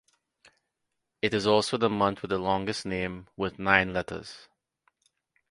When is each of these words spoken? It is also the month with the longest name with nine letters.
It 1.21 1.31
is 1.31 1.45
also 1.45 1.77
the 1.77 1.87
month 1.87 2.23
with 2.23 2.29
the 2.31 2.39
longest 2.39 2.87
name 2.87 3.27
with 3.37 3.59
nine 3.59 3.93
letters. 3.93 4.47